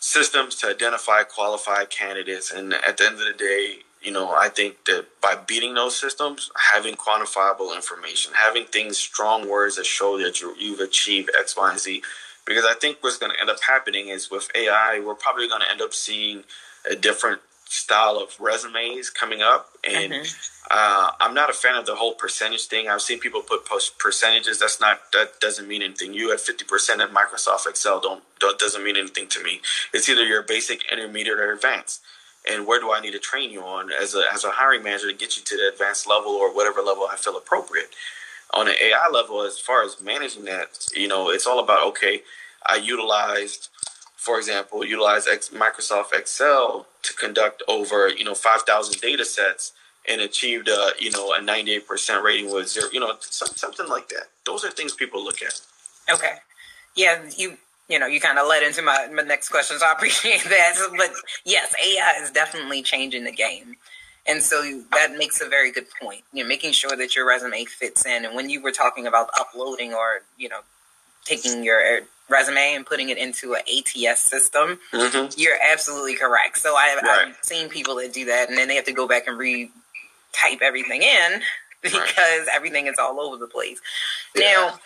[0.00, 4.48] systems to identify qualified candidates, and at the end of the day, you know, I
[4.48, 10.18] think that by beating those systems, having quantifiable information, having things, strong words that show
[10.18, 12.02] that you, you've achieved X, Y, and Z,
[12.44, 15.62] because I think what's going to end up happening is with AI, we're probably going
[15.62, 16.44] to end up seeing
[16.90, 20.66] a different style of resumes coming up, and mm-hmm.
[20.70, 22.88] uh, I'm not a fan of the whole percentage thing.
[22.88, 24.58] I've seen people put post percentages.
[24.58, 26.12] That's not that doesn't mean anything.
[26.12, 29.60] You at 50 percent at Microsoft Excel don't, don't doesn't mean anything to me.
[29.94, 32.02] It's either your basic, intermediate, or advanced
[32.48, 35.10] and where do I need to train you on as a as a hiring manager
[35.10, 37.90] to get you to the advanced level or whatever level I feel appropriate.
[38.54, 42.22] On an AI level, as far as managing that, you know, it's all about okay.
[42.66, 43.68] I utilized,
[44.16, 49.72] for example, utilized Microsoft Excel to conduct over you know five thousand data sets
[50.08, 53.88] and achieved a you know a ninety eight percent rating with zero, you know, something
[53.88, 54.24] like that.
[54.44, 55.60] Those are things people look at.
[56.10, 56.34] Okay,
[56.94, 57.56] yeah, you
[57.88, 60.74] you know, you kind of led into my, my next question, so I appreciate that.
[60.96, 61.10] But
[61.44, 63.76] yes, AI is definitely changing the game.
[64.26, 66.22] And so that makes a very good point.
[66.32, 68.24] You know, making sure that your resume fits in.
[68.24, 70.60] And when you were talking about uploading or, you know,
[71.24, 75.28] taking your resume and putting it into an ATS system, mm-hmm.
[75.36, 76.58] you're absolutely correct.
[76.58, 79.26] So I, have seen people that do that and then they have to go back
[79.26, 81.42] and re-type everything in
[81.82, 82.46] because right.
[82.54, 83.80] everything is all over the place.
[84.36, 84.52] Yeah.
[84.52, 84.78] Now,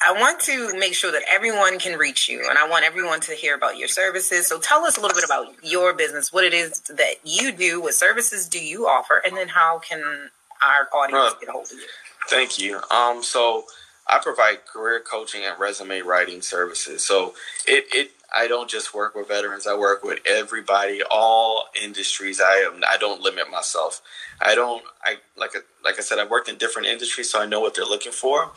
[0.00, 3.32] I want to make sure that everyone can reach you and I want everyone to
[3.32, 4.46] hear about your services.
[4.46, 7.80] So tell us a little bit about your business, what it is that you do,
[7.80, 10.30] what services do you offer, and then how can
[10.62, 11.86] our audience get a hold of you?
[12.28, 12.80] Thank you.
[12.90, 13.64] Um, so
[14.06, 17.04] I provide career coaching and resume writing services.
[17.04, 17.34] So
[17.66, 19.66] it, it I don't just work with veterans.
[19.66, 22.40] I work with everybody, all industries.
[22.40, 24.00] I am I don't limit myself.
[24.40, 27.60] I don't I like like I said I worked in different industries so I know
[27.60, 28.52] what they're looking for.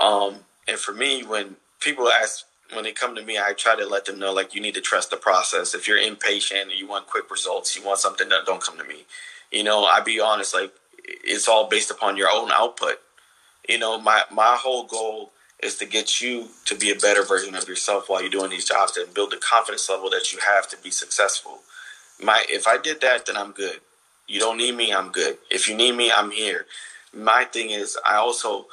[0.00, 0.36] Um,
[0.68, 4.04] and for me, when people ask, when they come to me, I try to let
[4.04, 5.74] them know like you need to trust the process.
[5.74, 9.06] If you're impatient you want quick results, you want something that don't come to me.
[9.50, 10.72] You know, I be honest, like
[11.04, 13.00] it's all based upon your own output.
[13.68, 17.54] You know, my my whole goal is to get you to be a better version
[17.54, 20.68] of yourself while you're doing these jobs and build the confidence level that you have
[20.68, 21.60] to be successful.
[22.22, 23.80] My if I did that, then I'm good.
[24.26, 25.38] You don't need me, I'm good.
[25.50, 26.66] If you need me, I'm here.
[27.14, 28.66] My thing is I also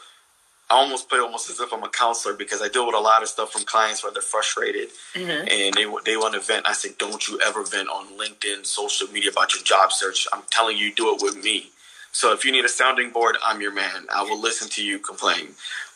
[0.69, 2.99] I almost put it almost as if I'm a counselor because I deal with a
[2.99, 5.47] lot of stuff from clients where they're frustrated mm-hmm.
[5.47, 6.67] and they they want to vent.
[6.67, 10.27] I say, don't you ever vent on LinkedIn, social media about your job search.
[10.33, 11.69] I'm telling you, do it with me.
[12.11, 14.07] So if you need a sounding board, I'm your man.
[14.13, 15.49] I will listen to you complain.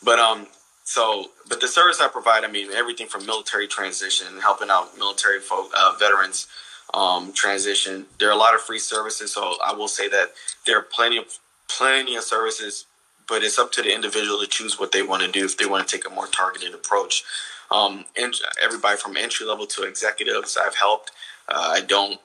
[0.04, 0.46] But um,
[0.84, 5.40] so but the service I provide, I mean, everything from military transition, helping out military
[5.40, 6.46] folk, uh, veterans
[6.94, 8.06] um, transition.
[8.18, 10.32] There are a lot of free services, so I will say that
[10.66, 11.24] there are plenty of
[11.68, 12.86] plenty of services
[13.30, 15.66] but it's up to the individual to choose what they want to do if they
[15.66, 17.24] want to take a more targeted approach.
[17.70, 21.12] Um, and everybody from entry level to executives, I've helped.
[21.48, 22.20] Uh, I don't,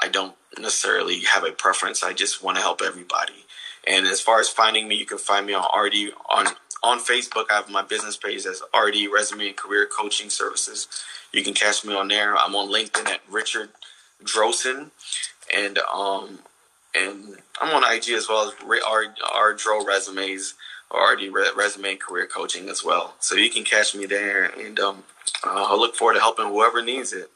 [0.00, 2.02] I don't necessarily have a preference.
[2.04, 3.44] I just want to help everybody.
[3.86, 6.46] And as far as finding me, you can find me on RD on
[6.84, 7.46] on Facebook.
[7.50, 10.88] I have my business page as RD Resume and Career Coaching Services.
[11.32, 12.36] You can catch me on there.
[12.36, 13.70] I'm on LinkedIn at Richard
[14.22, 14.90] Drosen,
[15.56, 16.40] and um,
[16.94, 18.54] and I'm on IG as well as
[18.86, 20.54] our our Dro resumes
[20.92, 23.14] RD resume career coaching as well.
[23.20, 25.04] So you can catch me there, and um,
[25.44, 27.30] I look forward to helping whoever needs it.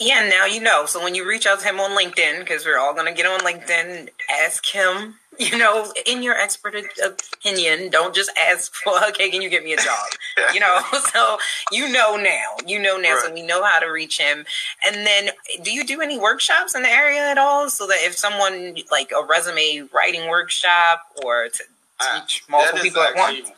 [0.00, 0.86] Yeah, now you know.
[0.86, 3.26] So when you reach out to him on LinkedIn, because we're all going to get
[3.26, 4.08] on LinkedIn,
[4.44, 9.48] ask him, you know, in your expert opinion, don't just ask for, okay, can you
[9.48, 10.08] get me a job?
[10.54, 10.80] you know,
[11.12, 11.38] so
[11.70, 12.56] you know now.
[12.66, 13.22] You know now, right.
[13.24, 14.44] so we know how to reach him.
[14.84, 15.30] And then
[15.62, 17.70] do you do any workshops in the area at all?
[17.70, 23.02] So that if someone, like a resume writing workshop or to teach uh, multiple people
[23.02, 23.50] actually, at once?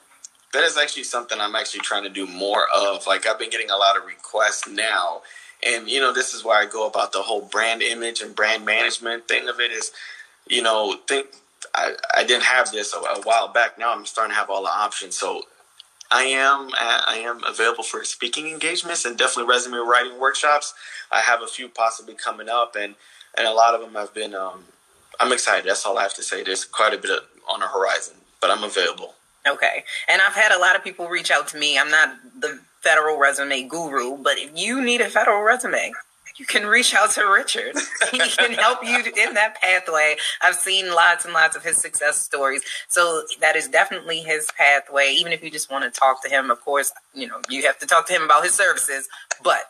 [0.53, 3.07] That is actually something I'm actually trying to do more of.
[3.07, 5.23] Like I've been getting a lot of requests now
[5.63, 8.65] and you know, this is where I go about the whole brand image and brand
[8.65, 9.93] management thing of it is,
[10.49, 11.29] you know, think
[11.75, 13.79] I, I didn't have this a, a while back.
[13.79, 15.17] Now I'm starting to have all the options.
[15.17, 15.43] So
[16.11, 20.75] I am I am available for speaking engagements and definitely resume writing workshops.
[21.11, 22.95] I have a few possibly coming up, and
[23.37, 24.35] and a lot of them have been.
[24.35, 24.65] Um,
[25.19, 25.69] I'm excited.
[25.69, 26.43] That's all I have to say.
[26.43, 29.15] There's quite a bit of, on the horizon, but I'm available.
[29.49, 31.79] Okay, and I've had a lot of people reach out to me.
[31.79, 35.93] I'm not the federal resume guru, but if you need a federal resume,
[36.39, 37.75] you can reach out to Richard.
[38.13, 40.17] he can help you in that pathway.
[40.43, 42.63] I've seen lots and lots of his success stories.
[42.89, 45.15] So that is definitely his pathway.
[45.19, 47.79] Even if you just want to talk to him, of course, you know, you have
[47.79, 49.09] to talk to him about his services,
[49.43, 49.61] but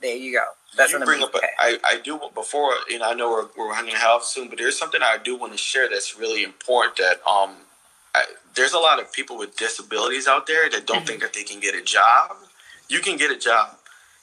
[0.00, 0.44] there you go.
[0.76, 1.34] That's you bring up.
[1.34, 4.58] A, I, I do before, you know, I know we're, we're running out soon, but
[4.58, 6.96] there's something I do want to share that's really important.
[6.96, 7.56] That um,
[8.56, 11.06] there's a lot of people with disabilities out there that don't mm-hmm.
[11.06, 12.36] think that they can get a job
[12.88, 13.76] you can get a job.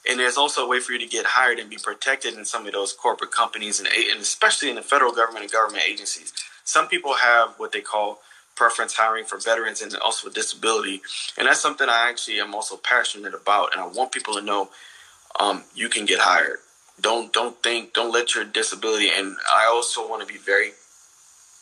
[0.08, 2.66] And there's also a way for you to get hired and be protected in some
[2.66, 6.32] of those corporate companies and, and especially in the federal government and government agencies.
[6.64, 8.20] Some people have what they call
[8.54, 11.00] preference hiring for veterans and also with disability.
[11.38, 13.72] And that's something I actually am also passionate about.
[13.72, 14.70] And I want people to know
[15.40, 16.58] um, you can get hired.
[17.00, 19.08] Don't don't think don't let your disability.
[19.08, 20.72] And I also want to be very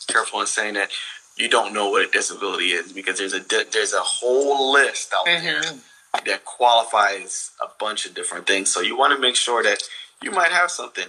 [0.09, 0.91] careful in saying that
[1.37, 3.41] you don't know what a disability is because there's a
[3.72, 5.45] there's a whole list out mm-hmm.
[5.45, 5.62] there
[6.26, 8.70] that qualifies a bunch of different things.
[8.70, 9.83] So you want to make sure that
[10.22, 11.09] you might have something,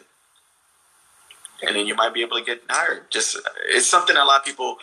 [1.61, 3.11] and then you might be able to get hired.
[3.11, 4.78] Just it's something a lot of people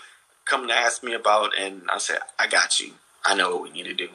[0.44, 2.92] come to ask me about, and I say, I got you.
[3.24, 4.08] I know what we need to do.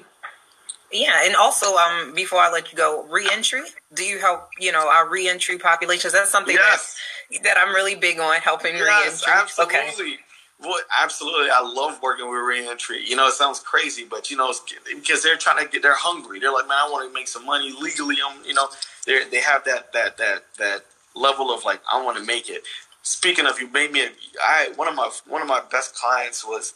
[0.92, 3.64] Yeah, and also, um, before I let you go, reentry.
[3.94, 4.50] Do you help?
[4.60, 6.14] You know, our reentry populations.
[6.14, 6.96] That's something yes.
[7.32, 9.34] that that I'm really big on helping yes, reentry.
[9.34, 9.76] Absolutely.
[9.76, 10.18] Okay.
[10.60, 11.50] Well, absolutely.
[11.50, 13.04] I love working with reentry.
[13.06, 14.54] You know, it sounds crazy, but you know,
[14.96, 16.40] because they're trying to get, they're hungry.
[16.40, 18.16] They're like, man, I want to make some money legally.
[18.26, 18.68] I'm, you know,
[19.06, 22.64] they they have that that that that level of like, I want to make it.
[23.04, 24.06] Speaking of, you made me.
[24.06, 24.10] A,
[24.42, 26.74] I one of my one of my best clients was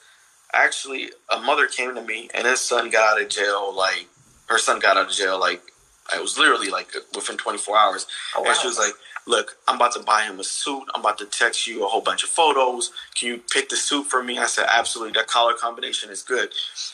[0.54, 3.74] actually a mother came to me and his son got out of jail.
[3.76, 4.08] Like
[4.48, 5.40] her son got out of jail.
[5.40, 5.62] Like
[6.14, 8.08] it was literally like within 24 hours.
[8.36, 8.50] Oh, wow.
[8.50, 8.94] And she was like,
[9.30, 10.86] look, I'm about to buy him a suit.
[10.94, 12.92] I'm about to text you a whole bunch of photos.
[13.16, 14.40] Can you pick the suit for me?
[14.40, 15.14] I said, absolutely.
[15.14, 16.50] That color combination is good.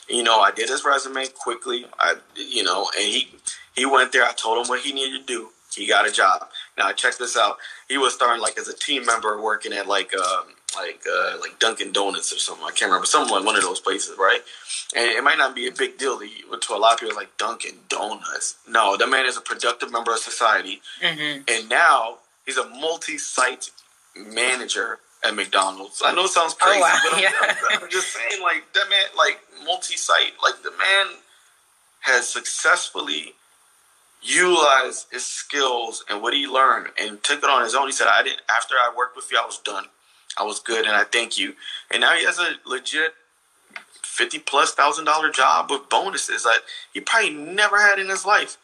[0.08, 1.86] You know, I did his resume quickly.
[1.98, 3.28] I, you know, and he
[3.74, 4.24] he went there.
[4.24, 5.48] I told him what he needed to do.
[5.74, 6.48] He got a job.
[6.78, 7.56] Now check this out.
[7.88, 10.44] He was starting like as a team member working at like um,
[10.76, 12.64] like uh, like Dunkin' Donuts or something.
[12.64, 13.06] I can't remember.
[13.06, 14.40] Something like one of those places, right?
[14.94, 17.16] And it might not be a big deal to, you, to a lot of people.
[17.16, 18.56] Like Dunkin' Donuts.
[18.68, 21.42] No, that man is a productive member of society, mm-hmm.
[21.48, 23.70] and now he's a multi-site
[24.16, 26.02] manager at McDonald's.
[26.04, 26.98] I know it sounds crazy, oh, wow.
[27.04, 27.30] but I'm, yeah.
[27.42, 31.16] I'm, I'm, just saying, like that man, like multi-site, like the man
[32.00, 33.34] has successfully
[34.22, 37.86] utilized his skills and what he learned and took it on his own.
[37.86, 38.42] He said, "I didn't.
[38.48, 39.86] After I worked with you, I was done.
[40.38, 41.54] I was good, and I thank you."
[41.90, 43.14] And now he has a legit
[44.02, 46.60] fifty plus thousand dollar job with bonuses that
[46.92, 48.56] he probably never had in his life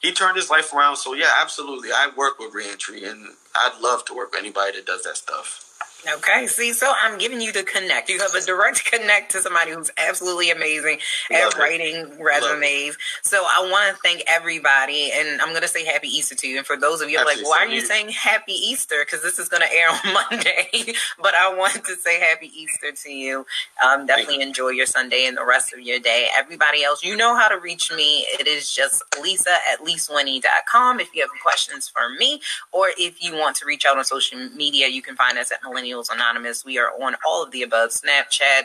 [0.00, 0.96] he turned his life around.
[0.96, 1.90] So yeah, absolutely.
[1.92, 5.67] I work with reentry, and I'd love to work with anybody that does that stuff.
[6.06, 8.08] Okay, see, so I'm giving you the connect.
[8.08, 11.58] You have a direct connect to somebody who's absolutely amazing Love at it.
[11.58, 12.96] writing resumes.
[13.22, 16.58] So I want to thank everybody, and I'm going to say Happy Easter to you.
[16.58, 19.04] And for those of you like, why are you saying Happy Easter?
[19.04, 19.98] Because this is going to air on
[20.30, 20.94] Monday.
[21.20, 23.44] but I want to say Happy Easter to you.
[23.84, 26.28] Um, definitely enjoy your Sunday and the rest of your day.
[26.38, 28.20] Everybody else, you know how to reach me.
[28.38, 32.40] It is just Lisa at LisaWinnie.com if you have questions for me,
[32.70, 35.58] or if you want to reach out on social media, you can find us at
[35.64, 36.64] Millennial Millennials Anonymous.
[36.64, 38.62] We are on all of the above Snapchat,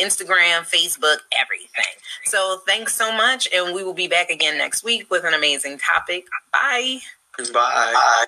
[0.00, 1.94] Instagram, Facebook, everything.
[2.24, 3.48] So thanks so much.
[3.54, 6.26] And we will be back again next week with an amazing topic.
[6.52, 6.98] Bye.
[7.52, 7.92] Bye.
[7.94, 8.26] Bye.